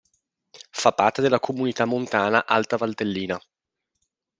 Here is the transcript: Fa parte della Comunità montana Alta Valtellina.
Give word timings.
Fa 0.71 0.93
parte 0.93 1.21
della 1.21 1.39
Comunità 1.39 1.85
montana 1.85 2.47
Alta 2.47 2.75
Valtellina. 2.75 3.39